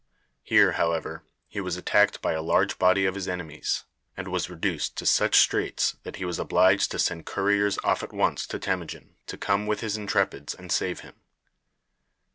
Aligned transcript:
Here, 0.41 0.71
however, 0.81 1.21
he 1.47 1.61
was 1.61 1.77
attacked 1.77 2.23
by 2.23 2.31
a 2.33 2.41
large 2.41 2.79
body 2.79 3.05
of 3.05 3.13
his 3.13 3.27
enemies, 3.27 3.83
and 4.17 4.29
was 4.29 4.49
reduced 4.49 4.95
to 4.95 5.05
such 5.05 5.37
straits 5.37 5.95
that 6.01 6.15
he 6.15 6.25
was 6.25 6.39
obliged 6.39 6.89
to 6.89 6.97
send 6.97 7.27
couriers 7.27 7.77
off 7.83 8.01
at 8.01 8.11
once 8.11 8.47
to 8.47 8.57
Temujin 8.57 9.13
to 9.27 9.37
come 9.37 9.67
with 9.67 9.81
his 9.81 9.99
intrepids 9.99 10.55
and 10.57 10.71
save 10.71 11.01
him. 11.01 11.13